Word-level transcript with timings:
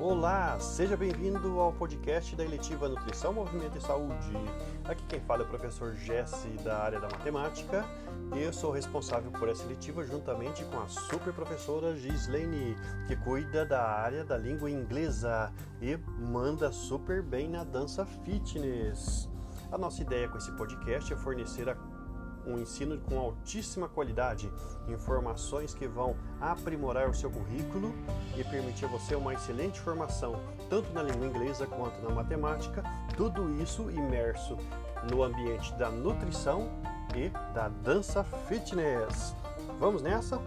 Olá, 0.00 0.58
seja 0.58 0.96
bem-vindo 0.96 1.60
ao 1.60 1.74
podcast 1.74 2.34
da 2.34 2.42
eletiva 2.42 2.88
Nutrição, 2.88 3.34
Movimento 3.34 3.76
e 3.76 3.82
Saúde. 3.82 4.32
Aqui 4.84 5.02
quem 5.06 5.20
fala 5.20 5.42
é 5.42 5.44
o 5.44 5.48
professor 5.48 5.94
Jesse 5.94 6.48
da 6.64 6.78
área 6.78 6.98
da 6.98 7.06
matemática 7.06 7.84
eu 8.38 8.52
sou 8.52 8.70
responsável 8.70 9.30
por 9.32 9.48
essa 9.48 9.64
eletiva 9.64 10.04
juntamente 10.04 10.64
com 10.66 10.78
a 10.78 10.86
super 10.86 11.32
professora 11.32 11.96
Gislaine, 11.96 12.76
que 13.06 13.16
cuida 13.16 13.66
da 13.66 13.82
área 13.82 14.24
da 14.24 14.38
língua 14.38 14.70
inglesa 14.70 15.52
e 15.82 15.96
manda 16.18 16.70
super 16.70 17.22
bem 17.22 17.48
na 17.48 17.64
dança 17.64 18.06
fitness. 18.06 19.28
A 19.72 19.76
nossa 19.76 20.00
ideia 20.00 20.28
com 20.28 20.38
esse 20.38 20.52
podcast 20.52 21.12
é 21.12 21.16
fornecer 21.16 21.68
a 21.68 21.74
um 22.46 22.58
ensino 22.58 22.98
com 23.00 23.18
altíssima 23.18 23.88
qualidade, 23.88 24.50
informações 24.88 25.74
que 25.74 25.86
vão 25.86 26.16
aprimorar 26.40 27.08
o 27.08 27.14
seu 27.14 27.30
currículo 27.30 27.92
e 28.36 28.44
permitir 28.44 28.86
a 28.86 28.88
você 28.88 29.14
uma 29.14 29.34
excelente 29.34 29.80
formação, 29.80 30.34
tanto 30.68 30.92
na 30.92 31.02
língua 31.02 31.26
inglesa 31.26 31.66
quanto 31.66 32.00
na 32.02 32.10
matemática, 32.10 32.82
tudo 33.16 33.50
isso 33.62 33.90
imerso 33.90 34.56
no 35.10 35.22
ambiente 35.22 35.72
da 35.74 35.90
nutrição 35.90 36.68
e 37.14 37.30
da 37.54 37.68
dança 37.68 38.24
fitness. 38.48 39.34
Vamos 39.78 40.02
nessa? 40.02 40.38